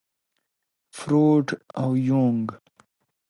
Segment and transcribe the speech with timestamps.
[0.97, 1.47] فروډ
[1.81, 2.47] او يونګ.